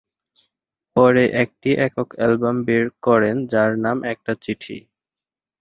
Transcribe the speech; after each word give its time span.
পরে 0.95 1.23
একটি 1.43 1.69
একক 1.85 2.09
অ্যালবাম 2.17 2.57
বের 2.67 2.85
করেন 3.05 3.35
যার 3.51 3.71
নাম 3.85 3.97
‘একটা 4.05 4.33
চিঠি’। 4.43 4.77